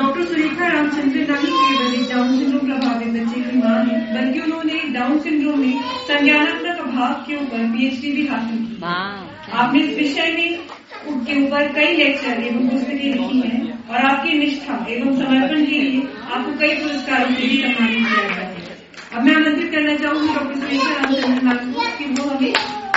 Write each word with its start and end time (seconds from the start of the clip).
Doctor 0.00 0.24
Surekha 0.26 0.66
Ramchandra 0.68 1.22
न 1.30 1.34
ही 1.38 1.48
केवल 1.54 1.94
एक 1.94 2.04
डाउन 2.10 2.28
सिंड्रोम 2.36 2.60
प्रभावित 2.66 3.08
बच्चे 3.16 3.40
की 3.40 3.56
माँ 3.58 3.74
है 3.86 3.96
बल्कि 4.14 4.40
उन्होंने 4.40 4.78
डाउन 4.94 5.18
सिंड्रोम 5.20 5.58
में 5.60 5.82
संज्ञानात्मक 6.06 6.80
अभाव 6.84 7.12
के 7.26 7.36
ऊपर 7.36 7.66
पीएचडी 7.72 8.12
भी 8.12 8.26
हासिल 8.26 8.62
की 8.66 8.78
आपने 9.52 9.82
इस 9.82 9.98
विषय 9.98 10.32
में 10.36 10.58
के 11.26 11.36
ऊपर 11.44 11.68
कई 11.74 11.96
लेक्चर 11.96 12.42
एवं 12.44 12.68
पुस्तकें 12.68 13.12
लिखी 13.12 13.40
हैं 13.40 13.62
और 13.90 14.04
आपकी 14.06 14.38
निष्ठा 14.38 14.78
एवं 14.88 15.16
समर्पण 15.18 15.66
के 15.66 15.82
लिए 15.82 16.02
आपको 16.32 16.58
कई 16.60 16.74
पुरस्कारों 16.74 17.34
से 17.34 17.46
भी 17.46 17.62
सम्मानित 17.62 18.08
किया 18.08 18.28
गया 18.28 18.48
है। 18.48 18.78
अब 19.12 19.24
मैं 19.24 19.34
आमंत्रित 19.36 19.72
करना 19.72 19.96
चाहूँगी 19.96 20.34
डॉक्टर 20.34 20.60
सुरेखा 20.60 20.90
रामचंद्र 20.94 21.44
मैम 21.46 21.72
को 21.72 21.88
कि 21.98 22.12
वो 22.14 22.30
हमें 22.30 22.52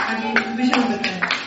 आगे 0.09 0.33
विषय 0.57 0.89
बताएँ। 0.89 1.42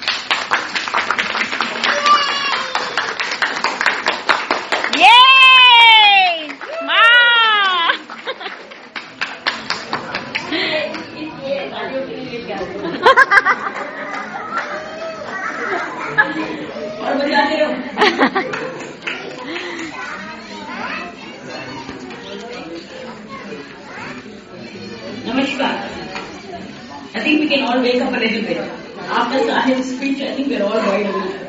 All 27.66 27.80
wake 27.82 28.00
up 28.00 28.12
a 28.14 28.20
little 28.24 28.42
bit. 28.42 28.58
After 29.18 29.38
Sahib's 29.48 29.96
speech, 29.96 30.22
I 30.22 30.34
think 30.34 30.48
we're 30.48 30.62
all 30.62 30.78
wide 30.88 31.06
awake. 31.06 31.46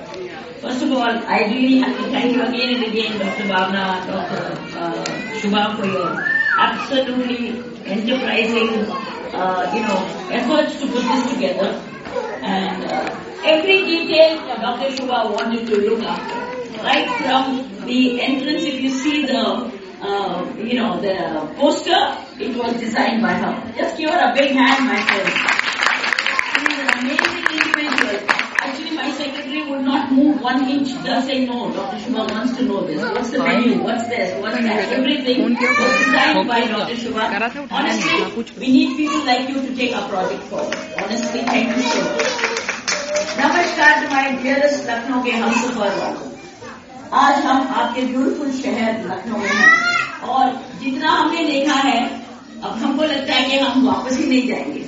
First 0.61 0.81
of 0.83 0.91
all, 0.91 1.01
I 1.35 1.39
really 1.51 1.77
have 1.79 1.95
to 1.97 2.03
thank 2.11 2.35
you 2.35 2.41
again 2.43 2.75
and 2.75 2.83
again, 2.91 3.19
Dr. 3.19 3.43
Bhavna, 3.51 3.83
Dr. 4.07 4.41
Uh, 4.77 5.03
Shubha, 5.39 5.63
for 5.77 5.85
your 5.85 6.09
absolutely 6.57 7.49
enterprising, 7.85 8.89
uh, 9.33 9.71
you 9.75 9.81
know, 9.85 9.99
efforts 10.39 10.79
to 10.79 10.87
put 10.87 11.03
this 11.03 11.33
together. 11.33 11.69
And 12.41 12.83
uh, 12.83 13.19
every 13.45 13.85
detail 13.85 14.37
Dr. 14.65 14.89
Shubha 14.95 15.31
wanted 15.31 15.67
to 15.67 15.75
look 15.89 16.03
after. 16.03 16.83
Right 16.83 17.07
from 17.21 17.85
the 17.85 18.21
entrance, 18.21 18.63
if 18.63 18.81
you 18.81 18.89
see 18.89 19.25
the, 19.27 19.71
uh, 20.01 20.53
you 20.57 20.79
know, 20.79 20.99
the 21.01 21.53
poster, 21.55 22.01
it 22.39 22.55
was 22.57 22.79
designed 22.79 23.21
by 23.21 23.33
her. 23.33 23.73
Just 23.77 23.97
give 23.97 24.09
her 24.09 24.31
a 24.31 24.33
big 24.33 24.51
hand, 24.51 24.85
my 24.85 25.01
friend. 25.01 25.66
Amazing 26.97 27.45
individual. 27.53 28.19
Actually, 28.59 28.91
my 28.97 29.11
secretary 29.11 29.61
would 29.69 29.81
not 29.81 30.11
move 30.11 30.41
one 30.41 30.63
inch. 30.69 30.89
Just 31.05 31.27
say 31.27 31.45
no. 31.45 31.71
Dr. 31.71 31.97
Shubha 31.97 32.23
wants 32.31 32.57
to 32.57 32.63
know 32.63 32.85
this. 32.87 33.01
What's 33.01 33.31
the 33.31 33.39
menu? 33.39 33.75
What's 33.83 34.07
this? 34.07 34.33
What's 34.41 34.57
that? 34.57 34.93
Everything 34.97 35.41
was 35.43 35.59
designed 35.59 36.47
by 36.47 36.61
Dr. 36.67 36.95
Shubha. 36.95 37.67
Honestly, 37.71 38.43
we 38.59 38.67
need 38.77 38.97
people 38.97 39.23
like 39.25 39.47
you 39.49 39.61
to 39.61 39.75
take 39.75 39.95
our 39.95 40.09
project 40.09 40.43
forward. 40.53 40.75
Honestly, 41.03 41.41
thank 41.53 41.75
you 41.75 41.83
so 41.83 42.01
much. 42.11 42.55
नमस्कार 43.39 43.99
to 44.01 44.07
my 44.13 44.31
dearest 44.43 44.89
Lucknow 44.89 45.21
के 45.23 45.31
हम 45.31 45.51
सफ़र 45.61 45.97
वालों 45.99 47.17
आज 47.23 47.43
हम 47.45 47.67
आपके 47.81 48.01
beautiful 48.05 48.51
शहर 48.61 49.03
लखनऊ 49.09 49.37
में 49.41 49.49
हैं 49.49 50.29
और 50.35 50.51
जितना 50.83 51.11
हमने 51.17 51.43
देखा 51.51 51.75
है 51.87 51.99
अब 52.63 52.77
हमको 52.83 53.03
लगता 53.11 53.33
है 53.33 53.49
कि 53.49 53.59
हम 53.65 53.85
वापस 53.87 54.17
ही 54.19 54.27
नहीं 54.29 54.47
जाएँगे 54.47 54.86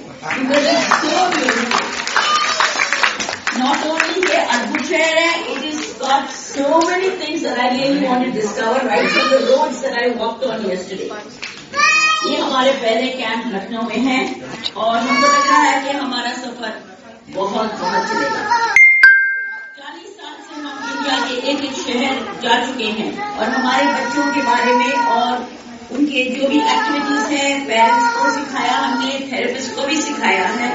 नॉट 3.60 3.84
ओनली 3.88 4.22
ये 4.30 4.40
अद्भुत 4.54 4.82
शहर 4.88 5.18
है 5.18 5.28
it 5.52 5.64
is 5.66 5.78
got 6.00 6.26
so 6.38 6.80
many 6.88 7.10
things 7.20 7.46
I 7.52 7.68
really 7.76 8.08
want 8.08 8.26
to 8.26 8.32
discover 8.32 8.80
right 8.88 9.06
from 9.10 9.30
the 9.30 9.74
that 9.84 9.94
I 10.02 10.10
walked 10.24 10.46
on 10.48 10.66
yesterday 10.72 11.08
ये 12.32 12.38
हमारे 12.38 12.72
पहले 12.82 13.06
कैंप 13.20 13.44
लखनऊ 13.54 13.84
में 13.84 14.00
है, 14.08 14.20
और 14.76 14.98
हमको 14.98 15.28
लग 15.28 15.46
रहा 15.50 15.60
है 15.60 15.76
कि 15.84 15.92
हमारा 15.98 16.32
सफ़र 16.42 16.74
बहुत 17.30 17.72
बहुत 17.80 18.02
चलेगा। 18.10 18.42
चालीस 19.78 20.10
साल 20.18 20.36
से 20.48 20.56
हम 20.56 20.66
इंडिया 20.90 21.16
के 21.28 21.36
एक 21.52 21.60
एक 21.70 21.76
शहर 21.78 22.16
जा 22.44 22.54
चुके 22.66 22.90
हैं, 23.00 23.12
और 23.38 23.46
हमारे 23.50 23.86
बच्चों 23.94 24.26
के 24.34 24.42
बारे 24.50 24.72
में 24.82 24.94
और 25.16 25.34
उनके 25.92 26.24
जो 26.24 26.48
भी 26.48 26.58
एक्टिविटीज़ 26.58 27.28
है 27.34 27.66
पेरेंट्स 27.68 28.16
को 28.16 28.32
सिखाया, 28.32 28.74
हमने 28.74 29.14
थेरेपिस्ट 29.32 29.76
को 29.76 29.88
भी 29.88 30.02
सिखाया 30.02 30.48
है। 30.48 30.70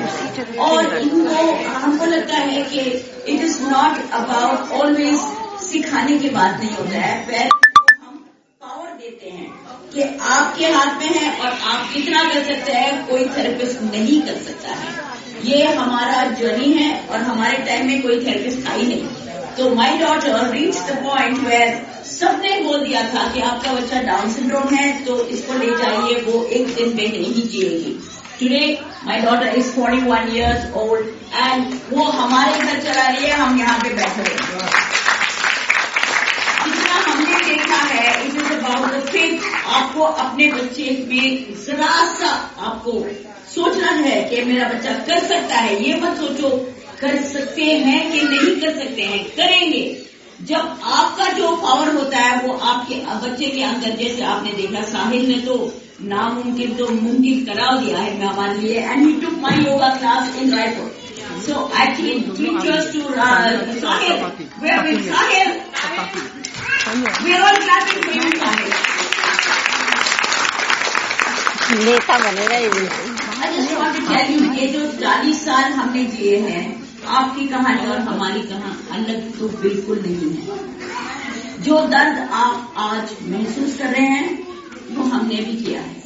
और 0.59 0.99
इनको, 0.99 1.53
हमको 1.75 2.05
लगता 2.05 2.35
है 2.35 2.63
कि 2.63 2.81
it 3.29 3.41
is 3.41 3.63
not 3.63 4.11
about 4.13 4.71
always 4.71 5.21
सिखाने 5.65 6.19
की 6.19 6.29
बात 6.29 6.61
नहीं 6.61 6.77
होता 6.77 6.99
है। 6.99 7.27
पेरेंट्स 7.27 7.55
को 7.55 8.07
हम 8.07 8.17
पावर 8.61 8.91
देते 8.91 9.31
हैं 9.31 9.53
कि 9.95 10.03
आपके 10.21 10.67
हाथ 10.67 10.99
में 10.99 11.09
है 11.09 11.41
और 11.41 11.47
आप 11.47 11.91
कितना 11.95 12.25
कर 12.25 12.45
सकते 12.45 12.73
हैं, 12.73 13.07
कोई 13.07 13.25
थेरेपिस्ट 13.25 13.83
नहीं 13.83 14.23
कर 14.23 14.35
सकता 14.35 14.69
है। 14.69 15.15
ये 15.45 15.65
हमारा 15.75 16.25
जर्नी 16.25 16.73
है 16.73 17.07
और 17.07 17.21
हमारे 17.21 17.59
टाइम 17.59 17.87
में 17.87 18.03
कोई 18.03 18.27
थेरेपिस्ट 18.27 18.69
आई 18.69 18.83
नहीं। 18.83 19.09
तो 19.57 19.75
my 19.75 19.99
daughter 19.99 20.51
reach 20.53 20.77
the 20.77 20.97
point 21.05 21.39
where 21.39 21.69
सबने 22.07 22.61
बोल 22.61 22.85
दिया 22.87 23.03
था 23.13 23.27
कि 23.33 23.41
आपका 23.43 23.73
बच्चा 23.73 24.01
डाउन 24.03 24.33
सिंड्रोम 24.33 24.75
है 24.75 24.89
तो 25.05 25.19
इसको 25.27 25.59
ले 25.59 25.67
जाइए, 25.79 26.21
वो 26.23 26.43
एक 26.47 26.75
दिन 26.75 26.97
में 26.97 27.09
नहीं 27.09 27.49
जिएगी। 27.49 27.93
Today 28.41 28.79
my 29.05 29.21
daughter 29.21 29.55
is 29.59 29.71
forty 29.75 30.01
one 30.07 30.37
years 30.37 30.73
old 30.77 31.07
and 31.35 31.75
वो 31.91 32.05
हमारे 32.05 32.59
घर 32.59 32.81
चला 32.83 33.07
रही 33.09 33.27
है, 33.27 33.33
हम 33.33 33.59
यहाँ 33.59 33.79
पे 33.81 33.89
बैठे 33.95 34.23
हैं। 34.23 34.33
जितना 36.65 36.95
हमने 37.07 37.39
देखा 37.47 37.77
है 37.77 38.27
it 38.27 38.35
is 38.35 38.53
about 38.53 38.91
the 38.93 39.01
faith 39.09 39.33
आपको 39.75 40.03
अपने 40.03 40.53
बच्चे 40.53 40.91
में 41.09 41.55
जरा 41.67 41.95
सा 42.15 42.31
आपको 42.61 42.93
सोचना 43.55 43.91
है 43.91 44.23
कि 44.31 44.43
मेरा 44.45 44.69
बच्चा 44.69 44.93
कर 45.09 45.27
सकता 45.27 45.57
है, 45.57 45.83
ये 45.85 46.01
मत 46.01 46.17
सोचो। 46.19 46.49
कर 47.01 47.23
सकते 47.25 47.63
हैं 47.63 48.13
कि 48.13 48.23
नहीं 48.23 48.61
कर 48.61 48.79
सकते 48.79 49.03
हैं? 49.03 49.25
करेंगे। 49.25 50.01
जब 50.43 50.81
आपका 50.83 51.29
जो 51.33 51.57
पावर 51.57 51.95
होता 51.95 52.19
है 52.19 52.47
वो 52.47 52.53
आपके 52.59 52.95
बच्चे 52.95 53.47
के 53.47 53.63
अंदर 53.63 53.91
जैसे 53.97 54.23
आपने 54.23 54.53
देखा 54.53 54.83
साहिल 54.83 55.29
ने 55.29 55.39
तो 55.41 55.81
नामुमकिन 56.03 56.75
तो 56.75 56.89
मुमकिन 56.89 57.45
करा 57.45 57.71
दिया 57.77 57.99
है 57.99 58.27
हमारे 58.27 58.59
लिए 58.59 58.81
and 58.81 59.07
he 59.07 59.13
took 59.21 59.39
my 59.43 59.57
yoga 59.57 59.89
class 59.95 60.37
in 60.37 60.55
Raipur 60.55 60.89
so 61.47 61.71
actually 61.83 62.19
teachers 62.21 62.93
to 62.93 63.01
Sahil 63.81 64.17
where 64.63 64.83
नेता 71.85 72.19
बनेगा 72.19 72.57
ये 72.57 72.69
I 73.37 73.47
just 73.53 73.73
want 73.79 73.97
to 73.97 74.03
tell 74.09 74.31
you, 74.31 74.55
ये 74.55 74.67
जो 74.69 74.81
40 75.01 75.39
साल 75.45 75.73
हमने 75.73 76.05
जिए 76.05 76.37
हैं 76.39 76.84
आपकी 77.09 77.49
कहानी 77.49 77.91
और 77.91 77.99
हमारी 77.99 78.41
कहानी 78.41 79.05
अलग 79.05 79.39
तो 79.39 79.49
बिल्कुल 79.49 80.03
नहीं 80.07 80.35
है। 80.35 80.59
जो 81.63 81.81
दर्द 81.81 82.29
आप 82.33 82.75
आज 82.77 83.09
महसूस 83.23 83.79
कर 83.79 83.85
रहे 83.85 84.07
हैं, 84.07 84.47
वो 84.95 85.03
हमने 85.03 85.35
भी 85.35 85.65
किया 85.65 85.81
है। 85.81 85.97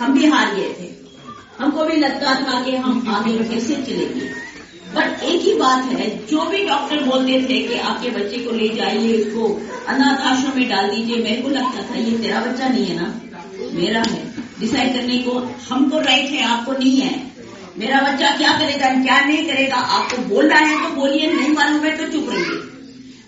हम 0.00 0.12
भी 0.12 0.26
हार 0.26 0.54
गए 0.54 0.68
थे। 0.68 0.98
हमको 1.64 1.84
भी 1.84 1.96
लगता 1.96 2.34
था 2.34 2.62
कि 2.62 2.76
हम 2.76 3.08
आगे 3.08 3.38
कैसे 3.38 3.74
चलेंगे। 3.74 4.48
बट 4.94 5.22
एक 5.22 5.40
ही 5.40 5.54
बात 5.54 5.84
है, 5.84 6.26
जो 6.26 6.44
भी 6.44 6.66
डॉक्टर 6.66 7.04
बोलते 7.04 7.32
थे 7.32 7.68
कि 7.68 7.78
आपके 7.78 8.10
बच्चे 8.10 8.38
को 8.38 8.50
ले 8.50 8.68
जाइए 8.68 9.12
इसको 9.12 9.62
अनाथ 9.88 10.16
आश्रम 10.16 10.58
में 10.58 10.68
डाल 10.68 10.90
दीजिए, 10.90 11.16
मेरे 11.16 11.42
को 11.42 11.48
लगता 11.48 11.90
था, 11.90 11.94
ये 11.94 12.18
तेरा 12.18 12.40
बच्चा 12.40 12.68
नहीं 12.68 12.86
है 12.86 12.96
ना? 12.96 13.14
मेरा 13.72 14.02
है। 14.02 14.34
डिसाइड 14.60 14.92
करने 14.92 15.18
को 15.18 15.54
हमको 15.70 16.00
राइट 16.00 16.30
है, 16.30 16.42
आपको 16.42 16.72
नहीं 16.72 16.96
है। 16.96 17.37
मेरा 17.78 18.00
बच्चा 18.02 18.30
क्या 18.36 18.52
करेगा 18.58 18.88
क्या 19.02 19.18
नहीं 19.20 19.46
करेगा? 19.46 19.76
आपको 19.76 20.22
बोलना 20.28 20.56
है 20.56 20.82
तो 20.82 20.94
बोलिए, 20.94 21.30
नहीं 21.32 21.52
मालूम 21.54 21.84
है 21.84 21.96
तो 21.96 22.08
चुप 22.12 22.30
रहिए। 22.30 22.56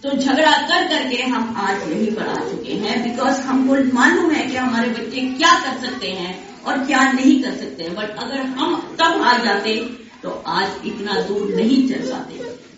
तो 0.03 0.11
झगड़ा 0.13 0.53
कर 0.69 0.87
करके 0.89 1.23
हम 1.25 1.55
आज 1.59 1.89
यहीं 1.91 2.11
पर 2.15 2.29
आ 2.29 2.37
चुके 2.45 2.73
हैं 2.83 3.03
बिकॉज़ 3.03 3.41
हमको 3.47 3.75
मालूम 3.95 4.31
है 4.31 4.47
कि 4.47 4.57
हमारे 4.57 4.89
बच्चे 4.91 5.21
क्या 5.33 5.53
कर 5.61 5.79
सकते 5.81 6.11
हैं 6.13 6.33
और 6.65 6.85
क्या 6.87 7.03
नहीं 7.13 7.43
कर 7.43 7.57
सकते 7.57 7.83
हैं। 7.83 7.95
बट 7.95 8.19
अगर 8.19 8.41
हम 8.59 8.77
तब 9.01 9.23
आ 9.23 9.37
जाते 9.45 9.75
तो 10.23 10.31
आज 10.49 10.87
इतना 10.87 11.21
दूर 11.29 11.55
नहीं 11.55 11.89
चल 11.89 12.11
पाते। 12.11 12.35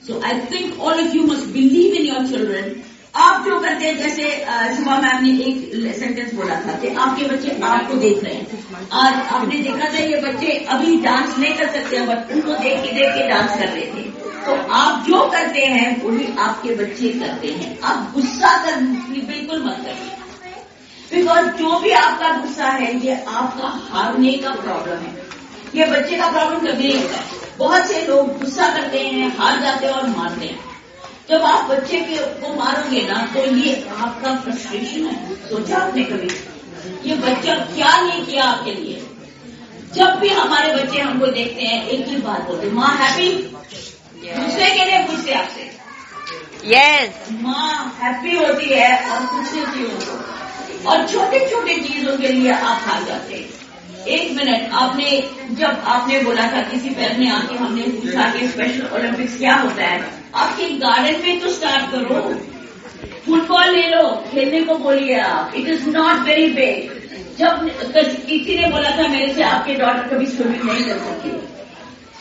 So 0.06 0.20
I 0.25 0.40
think 0.52 0.80
all 0.80 1.00
of 1.00 1.16
you 1.16 1.22
must 1.25 1.46
believe 1.52 1.94
in 1.94 2.06
your 2.06 2.26
children 2.28 2.70
आप 3.14 3.44
जो 3.47 3.59
करते 3.61 3.87
हैं, 3.87 3.97
जैसे 3.99 4.76
शुभा 4.76 4.97
मैम 4.97 5.25
ने 5.25 5.31
एक 5.43 5.97
सेंटेंस 5.99 6.32
बोला 6.35 6.55
था 6.56 6.73
कि 6.73 6.88
आपके 6.97 7.25
बच्चे 7.25 7.59
आपको 7.62 7.94
देख 7.94 8.23
रहे 8.25 8.35
हैं। 8.35 8.64
आज 8.93 9.14
आपने 9.32 9.56
देखा 9.59 9.88
था 9.88 9.99
ये 9.99 10.20
बच्चे 10.20 10.53
अभी 10.70 10.97
डांस 11.00 11.37
नहीं 11.38 11.55
कर 11.55 11.69
सकते 11.70 11.97
हैं 11.97 12.06
बट 12.06 12.32
उनको 12.32 12.55
देख 12.55 12.82
के 12.85 12.93
देख 12.93 13.12
के 13.12 13.29
डांस 13.29 13.50
कर 13.50 13.69
रहे 13.69 13.87
थे। 13.87 14.09
तो 14.47 14.55
आप 14.73 15.05
जो 15.06 15.20
करते 15.31 15.61
हैं, 15.61 16.03
वही 16.03 16.29
आपके 16.38 16.75
बच्चे 16.75 17.09
करते 17.20 17.49
हैं। 17.49 17.81
आप 17.81 18.11
गुस्सा 18.14 18.56
कर, 18.64 18.81
बिल्कुल 19.26 19.62
मत 19.67 19.79
करिए। 19.85 20.19
बिकॉज़ 21.12 21.47
जो 21.47 21.79
भी 21.79 21.91
आपका 21.91 22.32
गुस्सा 22.38 22.69
है, 22.70 22.94
ये 23.06 23.23
आपका 23.29 23.69
हारने 23.91 24.32
का 24.32 24.50
प्रॉब्लम 24.50 24.99
है। 24.99 25.14
ये 25.75 25.87
बच्चे 25.87 26.17
का 26.17 26.31
प्रॉब्लम 26.31 26.59
कभी 26.61 26.88
नहीं 26.88 27.03
होता। 27.03 27.25
बहुत 27.59 27.87
से 27.87 28.06
लोग 28.06 28.38
गुस्सा 28.41 28.75
करते 28.75 28.99
हैं, 28.99 29.37
हार 29.38 29.61
जाते 29.61 29.87
हैं 29.87 29.93
और 29.93 30.09
मारते 30.09 30.47
हैं। 30.47 30.71
जब 31.28 31.42
आप 31.42 31.69
बच्चे 31.70 32.00
के 32.00 32.16
को 32.40 32.54
मारोगे 32.54 33.00
ना 33.08 33.19
तो 33.34 33.44
ये 33.56 33.74
आपका 33.96 34.34
फ्रस्ट्रेशन 34.36 35.04
है। 35.06 35.34
सोचा 35.48 35.76
आपने 35.78 36.04
कभी? 36.04 36.28
ये 37.04 37.16
बच्चा 37.16 37.54
क्या 37.66 38.00
नहीं 38.00 38.24
किया 38.26 38.44
आपके 38.44 38.74
लिए? 38.74 39.02
जब 39.94 40.19
भी 40.20 40.28
हमारे 40.28 40.72
बच्चे 40.74 41.00
हमको 41.00 41.26
देखते 41.26 41.62
हैं 41.62 41.86
एक 41.88 42.06
ही 42.08 42.16
बात 42.16 42.46
बोलते 42.46 42.70
माँ 42.70 42.96
हैप्पी 42.96 43.28
दूसरे 43.32 44.70
के 44.70 44.84
लिए 44.84 45.02
पूछते 45.06 45.34
आपसे। 45.34 45.70
यस 46.66 47.28
माँ 47.42 47.96
हैप्पी 48.00 48.36
होती 48.36 48.68
है 48.68 49.10
और 49.10 49.26
पूछने 49.26 49.64
की 49.66 49.82
होती 49.82 50.84
और 50.86 51.06
छोटे 51.08 51.38
छोटे 51.50 51.75
चीज़ों 51.82 52.16
के 52.18 52.28
लिए 52.28 52.52
आप 52.52 52.88
हार 52.88 53.04
जाते 53.04 53.34
हैं। 53.34 54.06
एक 54.06 54.32
मिनट 54.36 54.72
आपने 54.72 55.10
जब 55.54 55.82
आपने 55.86 56.20
बोला 56.20 56.46
था 56.52 56.62
किसी 56.62 56.90
पैर 56.90 57.16
ने 57.18 57.30
आके 57.30 57.56
हमने 57.56 57.82
पूछा 57.82 58.30
कि 58.30 58.48
स्पेशल 58.48 58.88
ओलंपिक्स 58.94 59.38
क्या 59.38 59.54
होता 59.54 59.82
है? 59.82 60.21
आपके 60.34 60.69
गार्डन 60.79 61.20
में 61.23 61.40
तो 61.40 61.49
स्टार्ट 61.52 61.90
करो। 61.90 62.20
फुटबॉल 63.26 63.70
ले 63.70 63.88
लो, 63.88 64.02
खेलने 64.31 64.61
को 64.62 64.75
बोलिए 64.79 65.19
आप। 65.20 65.55
It 65.56 65.67
is 65.69 65.88
not 65.88 66.26
very 66.26 66.46
big 66.52 67.00
जब 67.38 67.69
किसी 68.26 68.58
ने 68.58 68.69
बोला 68.70 68.90
था 68.96 69.06
मेरे 69.08 69.32
से, 69.34 69.43
आपके 69.43 69.75
डॉटर 69.75 70.08
कभी 70.08 70.26
स्विमिंग 70.26 70.62
नहीं 70.62 70.84
कर 70.84 70.99
सकती 70.99 71.31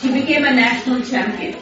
she 0.02 0.10
became 0.10 0.46
a 0.48 0.52
national 0.52 1.02
champion 1.10 1.54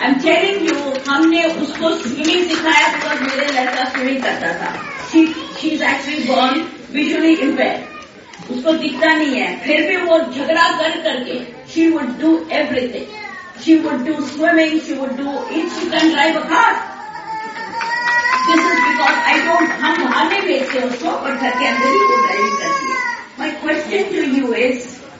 I 0.00 0.08
am 0.08 0.14
telling 0.20 0.68
you 0.68 0.92
हमने 1.08 1.44
उसको 1.62 1.94
स्विमिंग 1.96 2.48
सिखाया 2.48 2.88
बिकॉज़ 2.88 3.22
मेरे 3.22 3.46
लड़का 3.52 3.84
स्विमिंग 3.90 4.22
करता 4.22 4.52
था। 4.60 4.74
She 5.12 5.22
is 5.68 5.82
actually 5.84 6.22
born 6.24 6.66
visually 6.92 7.34
impaired 7.46 7.88
उसको 8.50 8.72
दिखता 8.74 9.14
नहीं 9.14 9.40
है। 9.40 9.48
फिर 9.64 9.88
भी 9.88 9.96
वो 10.04 10.18
झगड़ा 10.18 10.68
कर 10.78 11.00
करके 11.02 11.38
she 11.72 11.88
would 11.90 12.18
do 12.20 12.30
everything 12.52 13.18
she 13.64 13.74
would 13.78 14.06
do 14.06 14.14
swimming 14.26 14.80
she 14.86 14.94
would 14.94 15.16
do 15.16 15.32
it 15.58 15.72
she 15.72 15.90
can 15.90 16.12
drive 16.12 16.38
a 16.38 16.44
car 16.52 16.72
this 18.46 18.60
is 18.66 18.80
because 18.84 19.18
I 19.30 19.40
don't 19.40 19.68
हम 19.80 20.04
बाहर 20.04 20.28
नहीं 20.30 20.42
भेजते 20.42 20.82
उसको 20.88 21.10
और 21.10 21.34
घर 21.34 21.58
के 21.58 21.66
अंदर 21.66 21.88
ही 21.88 22.00
वो 22.00 22.16
ड्राइविंग 22.26 22.56
करती 22.58 22.92
है। 22.92 22.98
माई 23.38 23.50
क्वेश्चन 23.62 24.02
टू 24.12 24.20
यू 24.38 24.46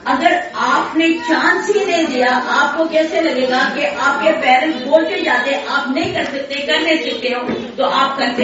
अगर 0.07 0.33
आपने 0.57 1.07
चांस 1.25 1.67
ही 1.69 1.85
नहीं 1.85 2.05
दिया, 2.07 2.29
आपको 2.51 2.85
कैसे 2.89 3.21
लगेगा 3.21 3.63
कि 3.75 3.83
आपके 4.05 4.31
पेरेंट्स 4.41 4.85
बोलते 4.85 5.21
जाते, 5.21 5.53
आप 5.65 5.93
नहीं 5.95 6.13
कर 6.13 6.23
सकते 6.25 6.65
कर 6.67 6.81
नहीं 6.81 6.97
सकते 7.03 7.33
हो 7.33 7.41
तो 7.77 7.89
आप 7.97 8.17
करते 8.19 8.43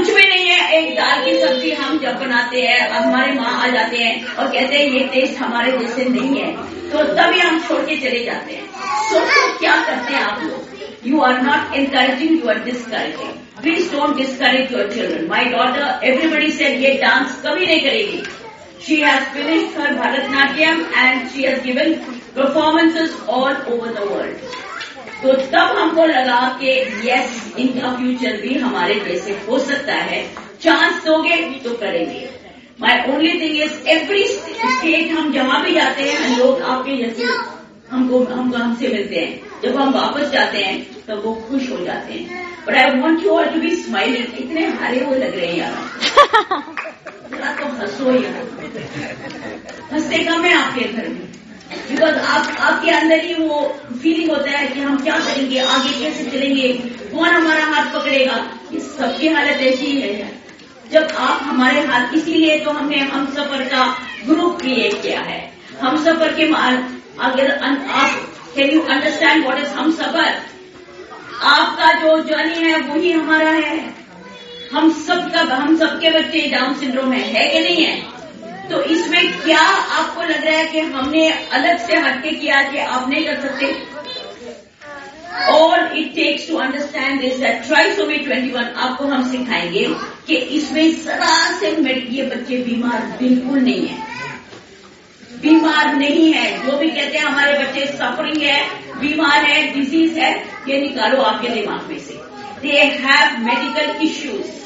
कुछ 0.00 0.14
भी 0.14 0.22
नहीं 0.28 0.46
है। 0.48 0.72
एक 0.74 0.94
दाल 0.96 1.24
की 1.24 1.32
सब्ज़ी 1.40 1.70
हम 1.70 1.98
जब 1.98 2.18
बनाते 2.20 2.60
हैं, 2.60 2.88
हमारे 2.90 3.32
माँ 3.32 3.50
आ 3.62 3.66
जाते 3.68 3.96
हैं 3.96 4.34
और 4.34 4.46
कहते 4.46 4.76
हैं, 4.76 4.84
ये 4.90 5.00
टेस्ट 5.14 5.38
हमारे 5.38 5.72
जैसे 5.78 6.04
नहीं 6.04 6.40
है। 6.40 6.52
तो 6.92 7.02
तभी 7.16 7.40
हम 7.40 7.60
छोड़ 7.60 7.80
के 7.80 7.96
चले 7.96 8.24
जाते 8.24 8.54
हैं। 8.54 8.64
सोचो 9.08 9.40
तो 9.40 9.58
क्या 9.58 9.74
करते 9.86 10.14
हैं 10.14 10.22
आप 10.22 10.42
लोग? 10.42 10.68
You 11.06 11.20
are 11.20 11.40
not 11.42 11.74
encouraging 11.74 12.38
you 12.38 12.48
are 12.48 12.58
discouraging 12.64 13.60
please 13.60 13.92
don't 13.92 14.16
discourage 14.16 14.72
your 14.72 14.90
children 14.92 15.28
my 15.30 15.44
daughter 15.44 16.06
everybody 16.10 16.50
said 16.52 16.80
ये 16.82 16.94
डांस 17.02 17.42
कभी 17.46 17.66
नहीं 17.66 17.80
करेगी। 17.80 18.22
She 18.84 18.96
has 19.04 19.24
finished 19.32 19.74
her 19.78 19.88
Bharatnatyam 19.96 20.78
and 21.00 21.26
she 21.32 21.42
has 21.46 21.58
given 21.64 21.90
performances 22.36 23.16
all 23.28 23.58
over 23.72 23.90
the 23.98 24.06
world. 24.12 24.46
तो 25.22 25.32
तब 25.32 25.78
हमको 25.78 26.04
लगा 26.06 26.58
कि 26.60 26.70
yes 27.08 27.54
इनका 27.58 27.88
फ्यूचर 27.96 28.36
भी 28.36 28.54
हमारे 28.54 28.94
जैसे 28.94 29.32
हो 29.32 29.58
सकता 29.58 29.94
है। 29.94 30.30
चांस 30.62 31.04
दोगे 31.04 31.36
तो 31.36 31.70
करेंगे। 31.70 32.28
My 32.80 33.12
only 33.12 33.32
thing 33.40 33.60
is 33.62 33.88
every 33.88 34.24
state 34.26 35.10
हम 35.10 35.32
जहाँ 35.32 35.64
भी 35.64 35.72
जाते 35.72 36.02
हैं 36.02 36.38
लोग 36.38 36.62
आपके 36.62 36.96
जैसे 36.96 37.24
हमको 37.90 38.24
हम 38.24 38.54
हमसे 38.56 38.88
मिलते 38.88 39.16
हैं। 39.16 39.40
जब 39.62 39.76
हम 39.76 39.92
वापस 39.92 40.30
जाते 40.30 40.58
हैं 40.58 41.04
तो 41.08 41.16
वो 41.16 41.34
खुश 41.34 41.70
हो 41.70 41.84
जाते 41.84 42.12
हैं। 42.12 42.48
But 42.66 42.74
I 42.74 42.90
want 42.90 43.24
you 43.24 43.30
all 43.30 43.46
to 43.46 43.60
be 43.60 43.76
smiling 43.76 44.38
इतने 44.38 44.66
हारे 44.66 45.04
हुए 45.04 45.18
लग 45.18 45.36
रहे 45.36 45.46
हैं 45.46 45.56
यार। 45.56 45.90
जरा 47.30 47.52
तो 47.52 47.66
हंसो 47.66 48.10
यार। 48.22 48.46
हँसते 49.92 50.18
कम 50.18 50.44
है 50.44 50.54
आपके 50.54 50.84
घर 50.84 51.08
में। 51.08 51.29
बिकॉज़ 51.70 52.14
आप 52.14 52.56
आपके 52.60 52.90
अंदर 52.90 53.24
ही 53.24 53.34
वो 53.34 53.60
फीलिंग 54.02 54.30
होता 54.30 54.50
है 54.50 54.66
कि 54.68 54.80
हम 54.80 54.96
क्या 54.98 55.18
करेंगे 55.18 55.58
आगे 55.60 55.92
कैसे 56.00 56.24
चलेंगे 56.30 56.68
कौन 57.12 57.28
हमारा 57.28 57.64
हाथ 57.66 57.92
पकड़ेगा 57.94 58.36
ये 58.72 58.80
सबकी 58.80 59.28
हालत 59.28 59.62
ऐसी 59.62 59.86
ही 59.86 60.00
है। 60.00 60.30
जब 60.92 61.08
आप 61.18 61.42
हमारे 61.42 61.80
हाथ 61.86 62.14
इसीलिए 62.14 62.58
तो 62.60 62.70
हमने 62.70 62.98
हम 63.12 63.26
सफ़र 63.34 63.64
का 63.64 63.84
ग्रुप 64.26 64.60
क्रिएट 64.60 65.00
किया 65.02 65.20
है। 65.20 65.40
हम 65.80 65.96
सफ़र 66.04 66.34
के 66.34 66.44
अगर 67.20 67.50
आप 67.62 68.10
can 68.56 68.70
you 68.70 68.80
understand 68.82 69.44
what 69.44 69.58
is 69.58 69.72
हम 69.74 69.92
सफ़र? 69.92 70.30
आपका 71.44 71.92
जो 72.00 72.18
जर्नी 72.24 72.62
है 72.62 72.80
वही 72.80 73.12
हमारा 73.12 73.50
है। 73.50 73.78
हम 74.72 74.90
सबका 75.02 75.40
हम 75.56 75.76
सबके 75.76 76.10
बच्चे 76.10 76.40
डाउन 76.48 76.74
सिंड्रोम 76.74 77.12
है, 77.12 77.20
है 77.22 77.48
कि 77.48 77.60
नहीं 77.60 77.84
है? 77.84 78.19
तो 78.70 78.82
इसमें 78.82 79.40
क्या 79.40 79.60
आपको 79.98 80.22
लग 80.22 80.44
रहा 80.44 80.58
है 80.58 80.66
कि 80.66 80.80
हमने 80.80 81.30
अलग 81.30 81.86
से 81.86 81.96
हटके 81.96 82.30
किया 82.30 82.62
कि 82.62 82.78
आप 82.78 83.08
नहीं 83.08 83.24
कर 83.24 83.40
सकते? 83.40 84.00
और 85.52 85.96
it 85.96 86.14
takes 86.14 86.48
to 86.48 86.56
understand 86.56 87.20
this 87.20 87.38
that 87.38 87.62
trisomy 87.66 88.18
21 88.18 88.76
आपको 88.76 89.04
हम 89.04 89.30
सिखाएँगे 89.30 89.86
कि 90.26 90.36
इसमें 90.36 91.02
जरा 91.04 91.58
से 91.58 91.70
ये 92.10 92.22
बच्चे 92.22 92.56
बीमार 92.56 93.18
बिल्कुल 93.22 93.58
नहीं 93.58 93.86
है। 93.86 93.98
बीमार 95.42 95.94
नहीं 95.94 96.32
है। 96.32 96.66
जो 96.66 96.78
भी 96.78 96.90
कहते 96.90 97.18
हैं, 97.18 97.24
हमारे 97.24 97.52
बच्चे 97.58 97.86
सफरिंग 97.86 98.42
है, 98.42 98.70
बीमार 99.00 99.44
है 99.44 99.74
डिज़ीज़ 99.74 100.18
है, 100.18 100.44
ये 100.68 100.80
निकालो 100.80 101.22
आपके 101.22 101.48
दिमाग 101.48 101.90
में 101.90 101.98
से। 101.98 102.19
They 102.62 102.80
have 103.02 103.38
medical 103.38 104.06
issues 104.06 104.58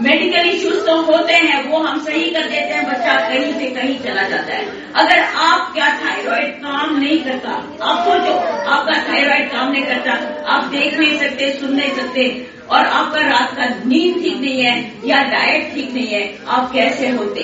medical 0.00 0.48
issues 0.48 0.86
तो 0.86 0.94
होते 1.02 1.32
हैं, 1.32 1.70
वो 1.70 1.78
हम 1.78 1.98
सही 2.04 2.30
कर 2.30 2.42
देते 2.42 2.74
हैं, 2.74 2.86
बच्चा 2.86 3.14
कहीं 3.28 3.52
से 3.52 3.66
कहीं 3.66 3.98
चला 3.98 4.22
जाता 4.22 4.54
है। 4.54 4.64
अगर 4.94 5.18
आप 5.18 5.72
क्या 5.74 5.88
थायराइड 5.88 6.54
काम 6.54 6.96
नहीं 6.98 7.18
करता, 7.24 7.50
आप 7.82 8.04
सोचो, 8.08 8.32
आपका 8.70 9.12
थायराइड 9.12 9.52
काम 9.52 9.72
नहीं 9.72 9.82
करता, 9.82 10.12
आप 10.46 10.64
देख 10.64 10.98
नहीं 10.98 11.18
सकते, 11.18 11.50
सुन 11.52 11.74
नहीं 11.74 11.90
सकते, 11.90 12.24
और 12.70 12.86
आपका 12.86 13.20
रात 13.20 13.56
का 13.56 13.66
नींद 13.66 14.22
ठीक 14.22 14.40
नहीं 14.40 14.62
है, 14.62 14.92
या 15.04 15.22
डाइट 15.22 15.74
ठीक 15.74 15.92
नहीं 15.94 16.06
है, 16.06 16.38
आप 16.48 16.72
कैसे 16.72 17.08
होते? 17.08 17.42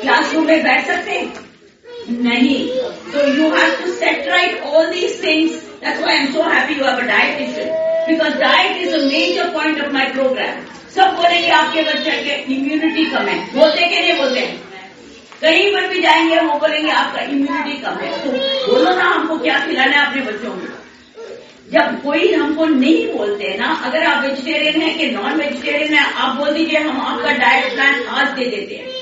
क्लासरूम 0.00 0.46
में 0.46 0.62
बैठ 0.62 0.86
सकते? 0.86 1.28
नहीं। 2.10 2.68
तो 3.12 3.26
you 3.34 3.50
have 3.56 3.76
to 3.80 3.92
set 3.92 4.28
right 4.28 4.62
all 4.62 4.86
these 4.86 5.22
things 5.24 5.52
that's 5.52 6.00
why 6.00 6.16
I 6.16 6.24
am 6.24 6.32
so 6.32 6.42
happy 6.42 6.74
you 6.74 6.84
have 6.84 6.96
a 6.96 7.06
dietitian 7.06 7.69
because 8.10 8.34
diet 8.34 8.76
is 8.76 8.94
a 8.94 8.98
major 8.98 9.48
point 9.48 9.84
of 9.84 9.92
my 9.92 10.06
program 10.06 10.64
सब 10.94 11.16
बोले 11.16 11.28
बोलेंगे 11.28 11.50
आपके 11.50 11.82
बच्चे 11.82 12.10
के 12.10 12.54
इम्यूनिटी 12.54 13.04
कम 13.04 13.22
है। 13.22 13.58
बोलते 13.58 13.88
के 13.88 14.00
नहीं 14.00 14.22
बोलते? 14.22 14.40
हैं 14.40 14.70
कहीं 15.42 15.74
पर 15.74 15.86
भी 15.86 16.00
जाएँगे, 16.00 16.40
वो 16.40 16.58
बोलेंगे, 16.58 16.90
आपका 16.90 17.22
इम्यूनिटी 17.22 17.78
कम 17.78 17.90
है। 17.90 18.24
तो 18.24 18.30
बोलो 18.72 18.96
ना, 18.96 19.04
हमको 19.04 19.38
क्या 19.38 19.58
खिलाना 19.58 19.92
है 19.92 20.06
अपने 20.06 20.22
बच्चों 20.22 20.50
को? 20.50 20.76
जब 21.72 22.02
कोई 22.02 22.32
हमको 22.32 22.66
नहीं 22.66 23.12
बोलते 23.12 23.56
ना, 23.60 23.82
अगर 23.84 24.04
आप 24.04 24.24
वेजिटेरियन 24.24 24.82
है 24.82 24.94
कि 24.94 25.10
नॉन 25.10 25.32
वेजिटेरियन 25.32 25.94
है, 25.94 26.12
आप 26.14 26.36
बोल 26.36 26.50
दीजिए, 26.50 26.78
हम 26.78 27.00
आपका 27.00 27.32
डाइट 27.32 27.72
प्लान 27.72 28.02
आज 28.02 28.28
दे 28.28 28.44
देते 28.44 28.74
हैं। 28.74 29.00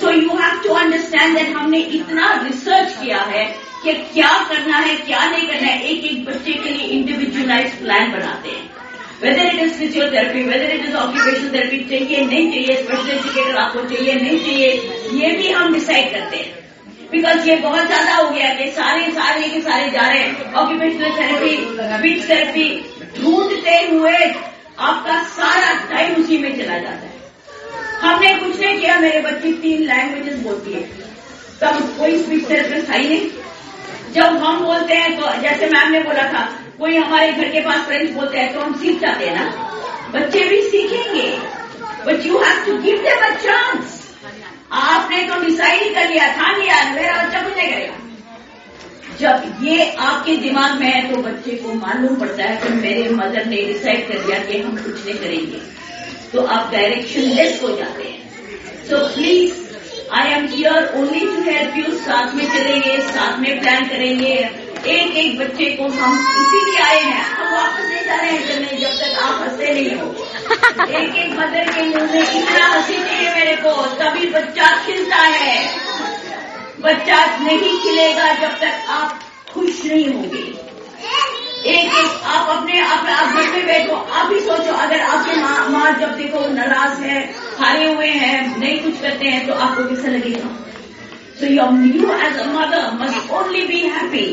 So 0.00 0.10
you 0.10 0.28
have 0.28 0.60
to 0.60 0.74
understand 0.74 1.38
that 1.38 1.48
हमने 1.48 1.78
इतना 1.78 2.48
रिसर्च 2.48 3.04
किया 3.04 3.18
है 3.18 3.61
कि 3.82 3.92
क्या 4.14 4.32
करना 4.48 4.78
है, 4.78 4.94
क्या 4.96 5.24
नहीं 5.30 5.46
करना 5.46 5.68
है 5.68 5.90
एक 5.90 6.04
एक 6.04 6.24
बच्चे 6.24 6.52
के 6.52 6.70
लिए 6.70 6.86
इंडिविजुअलाइज 6.96 7.74
प्लान 7.78 8.12
बनाते 8.12 8.48
हैं। 8.48 8.70
Whether 9.22 9.46
it 9.46 9.62
is 9.62 9.72
physiotherapy 9.78 10.42
whether 10.44 10.70
it 10.74 10.84
is 10.86 10.94
occupation 10.96 11.52
therapy 11.54 11.78
चाहिए, 11.90 12.24
नहीं 12.26 12.50
चाहिए 12.52 12.76
स्पेशल 12.82 13.10
एजुकेटर 13.10 13.56
आपको 13.56 13.82
चाहिए, 13.88 14.14
नहीं 14.14 14.38
चाहिए, 14.44 14.70
ये 15.20 15.30
भी 15.36 15.50
हम 15.50 15.72
डिसाइड 15.74 16.12
करते 16.12 16.36
हैं। 16.36 16.60
बिकॉज़ 17.10 17.48
ये 17.48 17.56
बहुत 17.56 17.86
ज़्यादा 17.86 18.14
हो 18.14 18.30
गया 18.30 18.54
कि 18.54 18.70
सारे 18.72 19.10
सारे 19.12 19.48
के 19.48 19.60
सारे 19.60 19.90
जा 19.90 20.06
रहे 20.08 20.18
हैं। 20.18 20.52
ऑक्यूपेशनल 20.54 21.10
थेरेपी 21.18 21.56
स्पीच 21.96 22.28
थेरेपी 22.28 22.66
ढूंढते 23.18 23.76
हुए 23.90 24.16
आपका 24.80 25.22
सारा 25.32 25.72
टाइम 25.90 26.14
उसी 26.22 26.38
में 26.38 26.56
चला 26.58 26.78
जाता 26.78 27.06
है। 27.06 27.20
हमने 28.02 28.34
कुछ 28.36 28.60
नहीं 28.60 28.80
किया, 28.80 28.98
मेरे 28.98 29.20
बच्ची 29.20 29.52
तीन 29.62 29.82
लैंग्वेजेस 29.86 30.38
बोलती 30.40 30.72
है। 30.72 30.82
तब 31.60 31.96
कोई 31.98 32.22
स्पीच 32.22 32.48
थेरेपिस्ट 32.50 32.90
आई 32.90 33.08
नहीं। 33.08 33.30
जब 34.14 34.36
हम 34.42 34.64
बोलते 34.64 34.94
हैं 34.94 35.16
तो 35.16 35.28
जैसे 35.42 35.66
मैम 35.66 35.90
ने 35.92 36.00
बोला 36.00 36.22
था, 36.32 36.40
कोई 36.78 36.96
हमारे 36.96 37.32
घर 37.32 37.48
के 37.48 37.60
पास 37.60 37.86
फ्रेंड्स 37.86 38.12
बोलते 38.14 38.38
हैं 38.38 38.52
तो 38.54 38.60
हम 38.60 38.74
सीख 38.80 39.00
जाते 39.00 39.26
हैं 39.26 39.34
ना। 39.34 39.44
बच्चे 40.10 40.44
भी 40.48 40.60
सीखेंगे। 40.62 41.28
But 42.06 42.26
you 42.26 42.38
have 42.38 42.64
to 42.66 42.76
give 42.78 42.96
them 42.98 43.34
chance 43.36 44.00
आपने 44.74 45.22
तो 45.22 45.40
डिसाइड 45.40 45.94
कर 45.94 46.08
लिया 46.10 46.26
ठान 46.36 46.60
लिया 46.60 46.82
मेरा 46.92 47.22
बच्चा 47.22 47.42
कुछ 47.42 47.56
नहीं 47.56 47.70
करेगा। 47.72 47.96
जब 49.20 49.64
ये 49.64 49.90
आपके 50.00 50.36
दिमाग 50.36 50.78
में 50.80 50.86
है 50.86 51.00
तो 51.10 51.22
बच्चे 51.22 51.56
को 51.56 51.72
मालूम 51.74 52.16
पड़ता 52.16 52.44
है 52.44 52.56
कि 52.56 52.68
मेरे 52.74 53.08
मदर 53.10 53.46
ने 53.46 53.62
डिसाइड 53.62 54.06
कर 54.08 54.18
दिया 54.18 54.38
कि 54.38 54.60
हम 54.60 54.76
कुछ 54.76 55.04
नहीं 55.06 55.18
करेंगे। 55.18 55.60
तो 56.32 56.44
आप 56.46 56.72
डायरेक्शन 56.72 57.20
लेस 57.36 57.62
हो 57.62 57.76
जाते 57.76 58.02
हैं। 58.02 58.88
So 58.88 59.06
please 59.14 59.61
I 60.14 60.32
am 60.32 60.46
here 60.46 60.92
only 60.96 61.20
to 61.20 61.42
help 61.42 61.76
you 61.76 61.94
साथ 61.98 62.34
में 62.34 62.44
चलेंगे 62.46 62.96
साथ 63.02 63.38
में 63.38 63.60
प्लान 63.60 63.84
करेंगे। 63.84 64.32
एक 64.92 65.16
एक 65.16 65.38
बच्चे 65.38 65.68
को 65.70 65.84
हम 65.92 66.16
इसीलिए 66.40 66.82
आए 66.84 66.98
हैं। 67.00 67.22
हम 67.28 67.54
वापस 67.54 67.86
नहीं 67.88 68.04
जा 68.04 68.16
रहे 68.16 68.30
हैं 68.30 68.48
चलने 68.48 68.78
जब 68.80 68.98
तक 69.00 69.22
आप 69.22 69.40
हँसते 69.40 69.72
नहीं 69.74 69.94
हो। 69.94 70.08
एक 70.98 71.16
एक 71.16 71.32
मदर 71.38 71.72
के 71.72 71.82
मुँह 71.82 72.12
में 72.12 72.22
इतना 72.22 72.66
हँसी 72.66 72.98
चाहिए 72.98 73.34
मेरे 73.34 73.56
को। 73.56 73.72
तभी 74.00 74.26
बच्चा 74.30 74.70
खिलता 74.86 75.22
है। 75.36 75.56
बच्चा 76.80 77.24
नहीं 77.38 77.78
खिलेगा 77.80 78.32
जब 78.34 78.58
तक 78.60 78.90
आप 78.90 79.20
खुश 79.54 79.84
नहीं 79.84 80.06
होंगे। 80.08 80.44
एक 81.70 81.92
एक 81.94 82.22
आप 82.26 82.56
अपने 82.56 82.80
आप, 82.80 83.06
आप 83.08 83.34
घर 83.34 83.50
में 83.50 83.66
बैठो। 83.66 83.96
आप 84.12 84.32
ही 84.32 84.40
माँ 85.92 86.00
जब 86.00 86.16
देखो 86.16 86.40
नाराज़ 86.48 87.00
है, 87.02 87.14
हारे 87.58 87.86
हुए 87.94 88.06
हैं, 88.06 88.58
नहीं 88.60 88.78
कुछ 88.82 89.00
करते 89.00 89.26
हैं 89.26 89.46
तो 89.46 89.54
आपको 89.64 89.84
कैसा 89.88 90.08
लगेगा? 90.08 90.48
So 91.40 91.46
you 91.46 91.64
you 91.94 92.12
as 92.14 92.38
a 92.38 92.44
mother 92.52 92.90
must 93.00 93.30
only 93.38 93.62
be 93.66 93.80
happy 93.94 94.26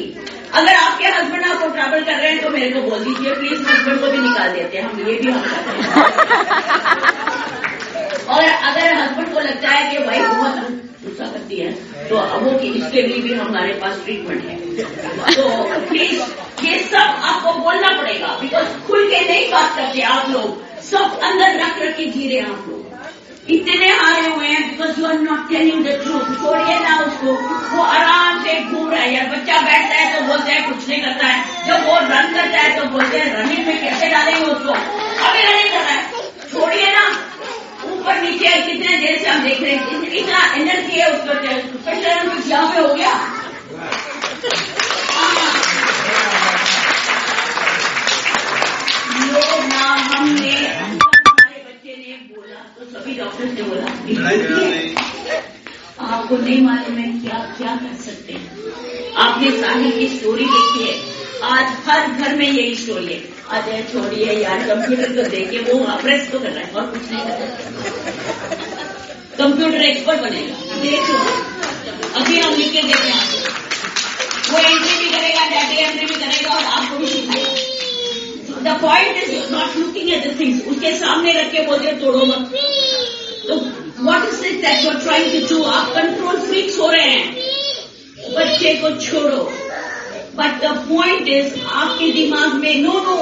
अगर 0.60 0.76
आपके 0.76 1.06
हस्बैंड 1.08 1.44
आपको 1.46 1.68
ट्रैवल 1.74 2.04
कर 2.04 2.16
रहे 2.16 2.32
हैं 2.32 2.42
तो 2.44 2.50
मेरे 2.50 2.70
को 2.72 2.82
बोल 2.90 3.04
दीजिए 3.04 3.34
प्लीज़ 3.36 3.62
हस्बैंड 3.70 4.00
को 4.02 4.08
भी 4.12 4.18
निकाल 4.18 4.52
देते 4.54 4.78
हैं, 4.78 4.86
हम 4.86 5.00
ये 5.00 5.06
भी 5.22 5.32
हम 5.32 5.40
और 8.30 8.44
अगर 8.44 8.94
हस्बैंड 8.94 9.34
को 9.34 9.40
लगता 9.40 9.70
है 9.70 9.92
कि 9.92 9.98
भाई 10.06 10.20
बहुत 10.22 10.56
गुस्सा 11.04 11.26
करती 11.34 11.58
है 11.58 11.72
तो 12.10 12.16
वो 12.46 12.52
कि 12.60 12.68
इसके 12.80 13.02
लिए 13.02 13.22
भी 13.22 13.34
हमारे 13.34 13.74
पास 13.84 14.00
ट्रीटमेंट 14.06 14.44
है। 14.46 14.56
तो 15.36 15.44
प्लीज़ 15.90 16.22
ये 16.66 16.80
सब 16.92 17.06
आपको 17.30 17.54
बोलना 17.60 17.90
पड़ेगा 18.02 18.28
बिकॉज़ 18.42 18.68
खुल 18.88 19.02
के 19.12 19.20
नहीं 19.28 19.46
बात 19.52 19.70
करते 19.78 20.02
आप 20.16 20.24
लोग। 20.32 20.48
सब 20.84 21.20
अंदर 21.20 21.60
रख 21.60 21.80
रख 21.80 21.98
के 21.98 22.04
हैं 22.04 22.44
आप 22.44 22.66
लोग। 22.68 22.80
इतने 23.50 23.88
हारे 23.88 24.30
हुए 24.30 24.48
हैं 24.48 24.70
because 24.70 25.00
you 25.00 25.06
are 25.06 25.14
not 25.14 25.50
telling 25.50 25.86
the 25.86 25.88
truth 25.88 26.22
छोड़िए 26.22 26.80
ना 26.80 27.00
उसको। 27.00 27.34
वो 27.76 27.84
आराम 27.84 28.44
से 28.44 28.64
घूम 28.64 28.92
रहा 28.92 29.02
है। 29.02 29.16
यार 29.16 29.26
बच्चा 29.26 29.62
बैठता 29.62 29.96
है 29.96 30.16
तो 30.16 30.26
बोलते 30.26 30.52
हैं, 30.52 30.74
कुछ 30.74 30.90
नहीं 30.90 31.02
करता 31.02 31.28
है। 31.28 31.68
जब 31.68 31.88
वो 31.88 31.96
रन 32.00 32.34
करता 32.34 32.60
है 32.60 32.80
तो 32.80 32.86
बोलते 32.86 33.18
हैं, 33.18 33.34
रनिंग 33.36 33.68
में 33.68 33.82
कैसे 33.82 34.08
डालेंगे 34.08 34.46
उसको? 34.46 34.70
अभी 35.28 35.44
रनिंग 35.44 35.70
कर 35.70 35.80
रहा 35.80 35.90
है। 35.90 36.12
छोड़िए 36.54 36.92
ना। 36.94 37.18
ऊपर 37.92 38.22
नीचे 38.22 38.50
कितने 38.62 38.98
देर 38.98 39.20
से 39.20 39.30
हम 39.30 39.40
देख 39.40 39.62
रहे 39.62 39.72
हैं। 39.72 40.02
इतना 40.02 40.54
एनर्जी 40.56 41.00
है 41.00 41.12
उसको। 41.12 41.34
स्पेशल 41.80 42.30
कुछ 42.30 42.48
आपको 56.00 56.38
नहीं 56.38 56.62
मालूम 56.62 56.98
है 56.98 57.08
कि 57.20 57.30
आप 57.30 57.58
क्या 57.58 57.76
कर 57.76 57.96
सकते 58.02 58.34
हैं। 58.34 58.46
आपने 59.18 59.50
साहिल 59.52 59.92
की 59.92 60.08
स्टोरी 60.18 60.46
देखी 60.46 60.84
है। 60.84 60.96
आज 61.50 61.66
हर 61.88 62.02
घर 62.12 62.36
में 62.36 62.48
यही 62.48 62.76
स्टोरी 62.76 63.14
है। 63.14 63.20
अजय 63.50 63.84
है, 64.26 64.34
यार 64.42 64.60
कंप्यूटर 64.68 65.10
को 65.14 65.24
देखे 65.30 65.58
वो 65.72 65.76
प्रेस 66.02 66.24
तो 66.32 66.40
कर 66.40 66.50
रहा 66.50 66.64
है 66.64 66.72
और 66.72 66.86
कुछ 66.88 67.04
नहीं 67.12 67.22
कर 67.22 67.30
रहा 67.30 67.48
कंप्यूटर 69.38 69.82
एक्सपर्ट 69.82 70.20
बनेगा। 70.22 70.56
अभी 72.20 72.40
हम 72.40 72.54
लिख 72.54 72.72
के 72.72 72.82
देखें 72.82 73.12
आपको। 73.12 73.38
वो 74.52 74.58
एंट्री 74.60 74.96
भी 74.98 75.10
करेगा 75.10 75.44
डाटा 75.50 75.76
एंट्री 75.78 76.06
भी 76.06 76.16
करेगा 76.16 76.56
और 76.56 76.64
आपको 76.64 76.98
भी 76.98 77.08
सिखाएगा 77.08 77.52
the 78.62 78.68
point 78.82 79.18
is 79.18 79.32
not 79.52 79.78
looking 79.78 80.10
at 80.10 80.24
the 80.28 80.30
things 80.40 80.58
उसके 80.68 80.92
सामने 80.98 81.32
रख 81.34 81.52
के 81.52 81.60
बोलते 81.66 81.92
तोड़ो 82.02 82.26
मत। 82.26 82.44
What 84.02 84.28
is 84.28 84.46
it 84.46 84.62
that 84.62 84.86
you 84.86 84.92
trying 85.00 85.32
to 85.32 85.56
do 85.56 85.64
आप 85.70 85.94
कंट्रोल 85.96 86.40
फ्रीक्स 86.42 86.80
हो 86.80 86.90
रहे 86.90 87.10
हैं। 87.10 87.28
बच्चे 88.36 88.74
को 88.76 88.90
छोड़ो। 89.02 89.42
बट 90.36 90.62
द 90.64 90.72
पॉइंट 90.90 91.28
इज़ 91.30 91.60
आपके 91.66 92.12
दिमाग 92.12 92.54
में 92.54 92.76
नो 92.82 92.94
नो 93.04 93.16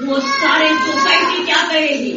वो 0.00 0.18
सारे 0.20 0.68
सोसाइटी 0.76 1.44
क्या 1.46 1.62
कहेगी 1.72 2.12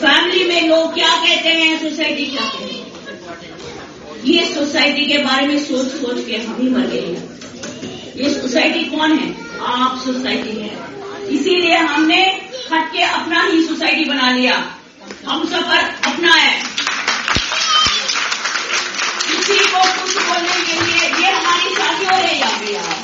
फैमिली 0.00 0.44
में 0.44 0.68
लोग 0.68 0.94
क्या 0.94 1.08
कहते 1.16 1.48
हैं? 1.48 1.78
सोसाइटी 1.80 2.26
क्या 2.26 2.44
कहेगी 2.46 4.32
ये 4.32 4.44
सोसाइटी 4.54 5.04
के 5.06 5.18
बारे 5.18 5.46
में 5.46 5.58
सोच 5.64 5.86
सोच 5.90 6.24
के 6.26 6.36
हम 6.36 6.56
ही 6.60 6.68
मर 6.70 6.86
गए 6.86 7.00
हैं। 7.00 7.22
ये 8.16 8.30
सोसाइटी 8.34 8.84
कौन 8.86 9.18
है? 9.18 9.28
आप 9.66 10.00
सोसाइटी 10.04 10.56
है। 10.60 10.70
इसीलिए 11.30 11.76
हमने 11.76 12.20
हट 12.72 12.92
के 12.92 13.02
अपना 13.02 13.42
ही 13.42 13.62
सोसाइटी 13.66 14.04
बना 14.04 14.30
लिया। 14.30 14.56
हम 15.26 15.44
सफ़र 15.44 16.10
अपना 16.10 16.32
है 16.34 16.52
किसी 19.26 19.56
को 19.72 19.80
कुछ 20.00 20.16
बोलने 20.26 20.58
के 20.66 20.74
लिए 20.84 21.08
ये 21.22 21.30
हमारी 21.30 21.74
शादी 21.74 22.04
हो 22.04 22.16
यहाँ 22.34 22.94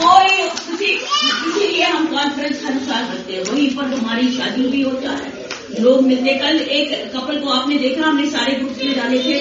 कोई 0.00 0.48
किसी 0.48 0.90
इसीलिए 0.94 1.84
हम 1.84 2.06
कॉन्फ्रेंस 2.06 2.62
हर 2.64 2.78
साल 2.88 3.06
करते 3.06 3.32
हैं। 3.32 3.42
वहीं 3.44 3.68
पर 3.76 3.86
हमारी 3.94 4.28
शादी 4.36 4.66
भी 4.74 4.82
होता 4.82 5.10
है। 5.12 5.82
लोग 5.84 6.02
मिलते 6.06 6.34
कल 6.42 6.60
एक 6.76 6.92
कपल 7.14 7.40
को 7.40 7.50
आपने 7.52 7.78
देखा 7.78 8.04
हमने 8.06 8.26
सारे 8.30 8.52
ग्रुप्स 8.60 8.84
में 8.84 8.96
डाले 8.98 9.18
थे। 9.24 9.38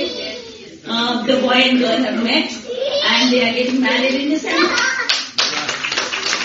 The 1.27 1.39
boy 1.43 1.61
and 1.61 1.79
girl 1.81 2.03
have 2.05 2.23
met 2.23 2.45
and 3.05 3.29
they 3.31 3.41
are 3.45 3.53
getting 3.53 3.79
married 3.83 4.21
in 4.21 4.29
December 4.29 4.95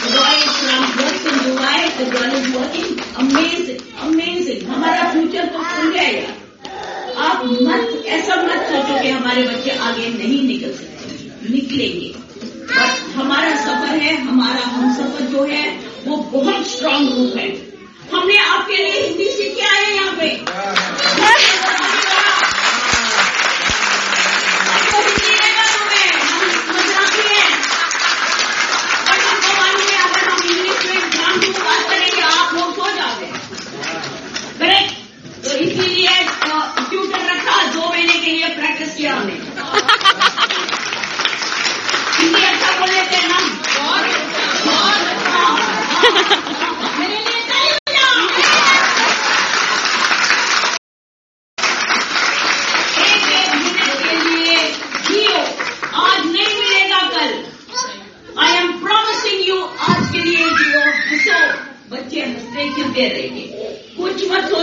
The 0.03 0.09
boy 0.13 0.31
is 0.45 0.55
from 0.61 0.85
works 1.01 1.27
in 1.33 1.37
Dubai, 1.43 1.81
the 1.97 2.07
girl 2.13 2.33
is 2.39 2.47
working. 2.55 2.89
Amazing, 3.25 3.83
amazing. 4.07 4.65
हमारा 4.71 5.11
फ्यूचर 5.13 5.47
तो 5.47 5.59
खुल 5.59 5.93
गया 5.93 6.09
यार। 6.09 6.42
आप 7.19 7.45
मत, 7.45 8.03
ऐसा 8.07 8.37
मत 8.37 8.67
सोचो 8.71 9.03
कि 9.03 9.09
हमारे 9.09 9.43
बच्चे 9.43 9.71
आगे 9.71 10.09
नहीं 10.09 10.43
निकल 10.43 10.73
सकते। 10.73 11.53
निकलेंगे। 11.53 12.15
हमारा 13.15 13.57
सफ़र 13.57 13.99
है, 13.99 14.23
हमारा 14.23 14.61
हम 14.61 14.97
सफ़र 14.97 15.27
जो 15.27 15.45
है, 15.45 15.81
वो 16.07 16.17
बहुत 16.17 16.67
स्ट्रांग 16.67 17.09
रूप 17.09 17.37
है। 17.37 17.73
हमने 18.13 18.37
आपके 18.37 18.77
लिए 18.77 19.07
हिंदी 19.07 19.25
सीख 19.25 19.57
के 19.57 19.63
आए 19.63 19.95
यहाँ 19.95 20.17
पे। 20.17 20.43
लिए 39.11 39.62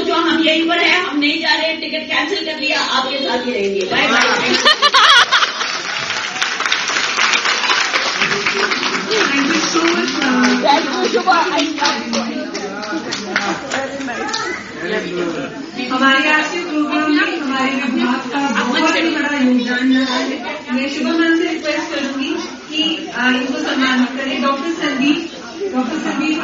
सोचो 0.09 0.21
हम 0.21 0.39
यहीं 0.43 0.67
पर 0.67 0.79
है 0.79 0.99
हम 0.99 1.17
नहीं 1.19 1.39
जा 1.41 1.53
रहे 1.55 1.73
टिकट 1.81 2.05
कैंसिल 2.09 2.45
कर 2.45 2.59
लिया 2.59 2.77
आपके 2.97 3.17
साथ 3.25 3.45
ही 3.45 3.51
रहेंगे। 3.51 3.81
Bye 3.91 4.07
bye. 4.07 4.21
हमारे 15.91 16.29
आज 16.29 16.45
के 16.51 16.59
प्रोग्राम 16.69 17.11
में 17.11 17.39
हमारे 17.39 17.71
विभाग 17.75 18.21
का 18.31 18.39
बहुत 18.59 18.95
ही 18.95 19.01
बड़ा 19.15 19.31
योगदान 19.37 19.85
रहा 19.97 20.15
है। 20.15 20.25
मैं 20.75 20.87
शुभ 20.89 21.07
शुभमन 21.07 21.31
से 21.37 21.45
रिक्वेस्ट 21.49 21.87
करूँगी 21.93 22.31
कि 22.69 22.81
इनको 23.37 23.57
सम्मानित 23.63 24.11
करें। 24.17 24.35
Doctor 24.43 24.71
Sandeep 24.81 25.19
doctor 25.75 25.97
Sandeep 26.05 26.37